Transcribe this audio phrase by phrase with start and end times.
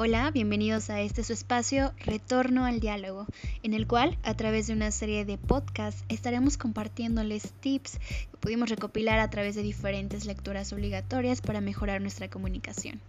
[0.00, 3.26] Hola, bienvenidos a este su espacio Retorno al Diálogo,
[3.64, 8.70] en el cual a través de una serie de podcasts estaremos compartiéndoles tips que pudimos
[8.70, 13.00] recopilar a través de diferentes lecturas obligatorias para mejorar nuestra comunicación.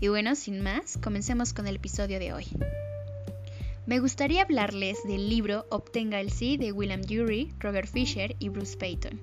[0.00, 2.46] Y bueno, sin más, comencemos con el episodio de hoy.
[3.84, 8.78] Me gustaría hablarles del libro Obtenga el Sí de William Ury, Roger Fisher y Bruce
[8.78, 9.20] Payton.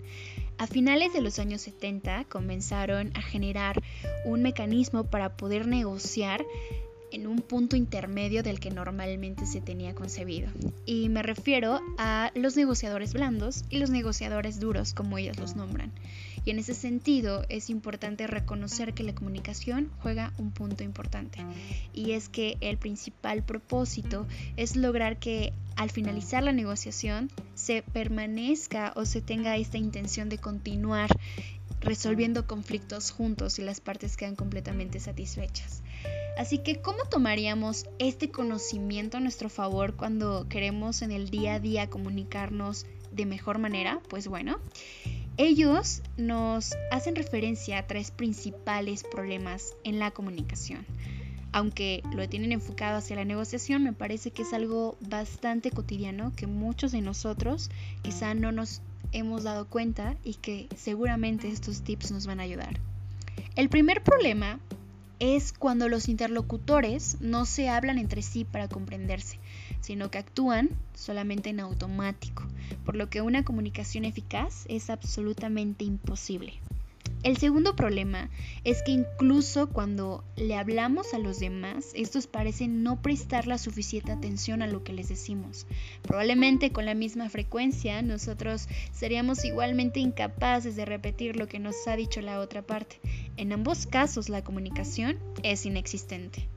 [0.59, 3.81] A finales de los años 70 comenzaron a generar
[4.25, 6.45] un mecanismo para poder negociar
[7.15, 10.49] en un punto intermedio del que normalmente se tenía concebido.
[10.85, 15.93] Y me refiero a los negociadores blandos y los negociadores duros, como ellos los nombran.
[16.43, 21.39] Y en ese sentido es importante reconocer que la comunicación juega un punto importante.
[21.93, 28.93] Y es que el principal propósito es lograr que al finalizar la negociación se permanezca
[28.95, 31.09] o se tenga esta intención de continuar
[31.85, 35.83] resolviendo conflictos juntos y las partes quedan completamente satisfechas.
[36.37, 41.59] Así que, ¿cómo tomaríamos este conocimiento a nuestro favor cuando queremos en el día a
[41.59, 44.01] día comunicarnos de mejor manera?
[44.09, 44.57] Pues bueno,
[45.37, 50.85] ellos nos hacen referencia a tres principales problemas en la comunicación.
[51.53, 56.47] Aunque lo tienen enfocado hacia la negociación, me parece que es algo bastante cotidiano que
[56.47, 57.69] muchos de nosotros
[58.01, 62.79] quizá no nos hemos dado cuenta y que seguramente estos tips nos van a ayudar.
[63.55, 64.59] El primer problema
[65.19, 69.39] es cuando los interlocutores no se hablan entre sí para comprenderse,
[69.81, 72.43] sino que actúan solamente en automático,
[72.83, 76.53] por lo que una comunicación eficaz es absolutamente imposible.
[77.25, 78.29] El segundo problema
[78.65, 84.11] es que incluso cuando le hablamos a los demás, estos parecen no prestar la suficiente
[84.11, 85.65] atención a lo que les decimos.
[86.03, 91.95] Probablemente con la misma frecuencia nosotros seríamos igualmente incapaces de repetir lo que nos ha
[91.95, 92.99] dicho la otra parte.
[93.37, 96.47] En ambos casos la comunicación es inexistente.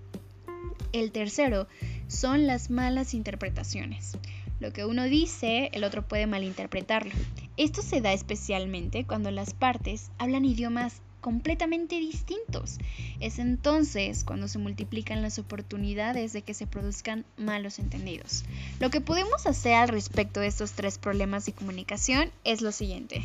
[0.93, 1.67] El tercero
[2.09, 4.19] son las malas interpretaciones.
[4.61, 7.15] Lo que uno dice, el otro puede malinterpretarlo.
[7.59, 12.79] Esto se da especialmente cuando las partes hablan idiomas completamente distintos.
[13.19, 18.45] Es entonces cuando se multiplican las oportunidades de que se produzcan malos entendidos.
[18.79, 23.25] Lo que podemos hacer al respecto de estos tres problemas de comunicación es lo siguiente.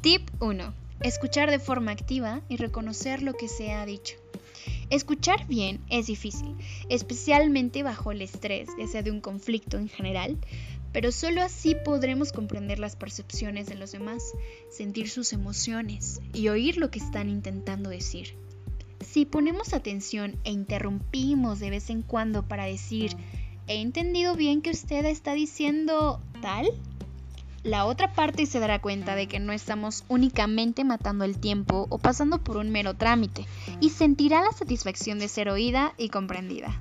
[0.00, 0.74] Tip 1.
[1.02, 4.16] Escuchar de forma activa y reconocer lo que se ha dicho.
[4.90, 6.56] Escuchar bien es difícil,
[6.88, 10.38] especialmente bajo el estrés, ya sea de un conflicto en general,
[10.92, 14.22] pero solo así podremos comprender las percepciones de los demás,
[14.70, 18.36] sentir sus emociones y oír lo que están intentando decir.
[19.00, 23.12] Si ponemos atención e interrumpimos de vez en cuando para decir,
[23.66, 26.68] ¿he entendido bien que usted está diciendo tal?
[27.68, 31.98] la otra parte se dará cuenta de que no estamos únicamente matando el tiempo o
[31.98, 33.46] pasando por un mero trámite
[33.80, 36.80] y sentirá la satisfacción de ser oída y comprendida.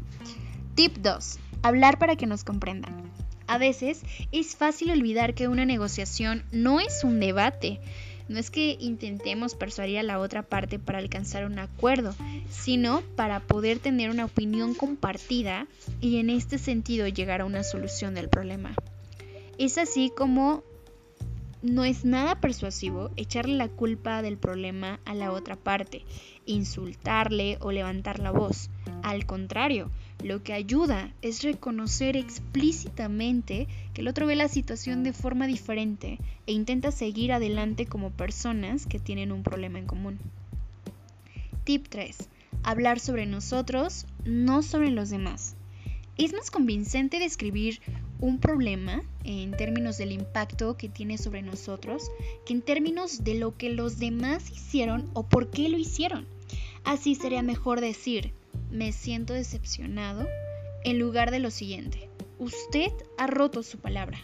[0.75, 1.39] Tip 2.
[1.63, 3.11] Hablar para que nos comprendan.
[3.47, 7.79] A veces es fácil olvidar que una negociación no es un debate.
[8.27, 12.13] No es que intentemos persuadir a la otra parte para alcanzar un acuerdo,
[12.49, 15.65] sino para poder tener una opinión compartida
[16.01, 18.75] y en este sentido llegar a una solución del problema.
[19.57, 20.63] Es así como
[21.61, 26.03] no es nada persuasivo echarle la culpa del problema a la otra parte,
[26.45, 28.69] insultarle o levantar la voz.
[29.03, 29.89] Al contrario,
[30.23, 36.17] lo que ayuda es reconocer explícitamente que el otro ve la situación de forma diferente
[36.47, 40.19] e intenta seguir adelante como personas que tienen un problema en común.
[41.63, 42.29] Tip 3.
[42.63, 45.55] Hablar sobre nosotros, no sobre los demás.
[46.17, 47.79] Es más convincente describir
[48.19, 52.09] un problema en términos del impacto que tiene sobre nosotros
[52.45, 56.25] que en términos de lo que los demás hicieron o por qué lo hicieron.
[56.83, 58.33] Así sería mejor decir,
[58.71, 60.27] me siento decepcionado,
[60.83, 64.19] en lugar de lo siguiente, usted ha roto su palabra.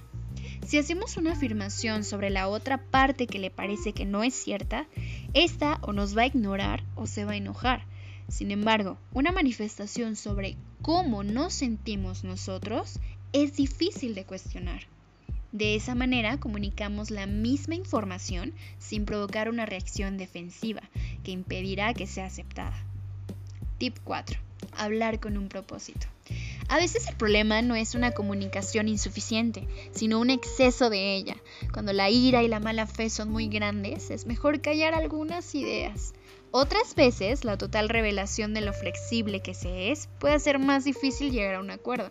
[0.65, 4.87] Si hacemos una afirmación sobre la otra parte que le parece que no es cierta,
[5.33, 7.85] esta o nos va a ignorar o se va a enojar.
[8.29, 12.99] Sin embargo, una manifestación sobre cómo nos sentimos nosotros
[13.33, 14.87] es difícil de cuestionar.
[15.51, 20.81] De esa manera comunicamos la misma información sin provocar una reacción defensiva
[21.23, 22.75] que impedirá que sea aceptada.
[23.83, 24.39] Tip 4.
[24.77, 26.07] Hablar con un propósito.
[26.69, 31.35] A veces el problema no es una comunicación insuficiente, sino un exceso de ella.
[31.73, 36.13] Cuando la ira y la mala fe son muy grandes, es mejor callar algunas ideas.
[36.51, 41.33] Otras veces, la total revelación de lo flexible que se es puede hacer más difícil
[41.33, 42.09] llegar a un acuerdo.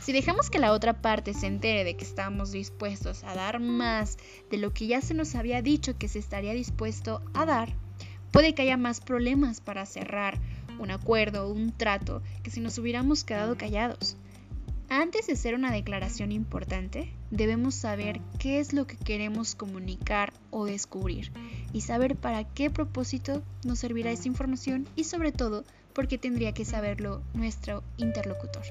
[0.00, 4.18] Si dejamos que la otra parte se entere de que estamos dispuestos a dar más
[4.50, 7.76] de lo que ya se nos había dicho que se estaría dispuesto a dar,
[8.32, 10.40] puede que haya más problemas para cerrar
[10.82, 14.16] un acuerdo, un trato, que si nos hubiéramos quedado callados.
[14.88, 20.66] Antes de hacer una declaración importante, debemos saber qué es lo que queremos comunicar o
[20.66, 21.32] descubrir
[21.72, 25.64] y saber para qué propósito nos servirá esta información y sobre todo
[25.94, 28.64] por qué tendría que saberlo nuestro interlocutor.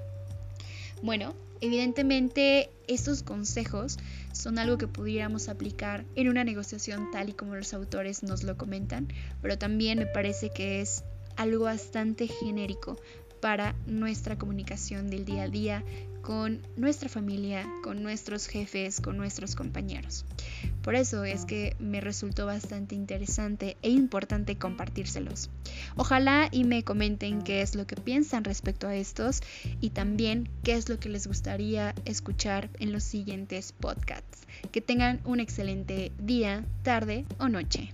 [1.02, 3.98] Bueno, evidentemente estos consejos
[4.32, 8.58] son algo que pudiéramos aplicar en una negociación tal y como los autores nos lo
[8.58, 9.08] comentan,
[9.42, 11.04] pero también me parece que es
[11.42, 12.98] algo bastante genérico
[13.42, 15.84] para nuestra comunicación del día a día
[16.22, 20.24] con nuestra familia, con nuestros jefes, con nuestros compañeros.
[20.84, 25.50] Por eso es que me resultó bastante interesante e importante compartírselos.
[25.96, 29.42] Ojalá y me comenten qué es lo que piensan respecto a estos
[29.80, 34.42] y también qué es lo que les gustaría escuchar en los siguientes podcasts.
[34.72, 37.92] Que tengan un excelente día, tarde o noche.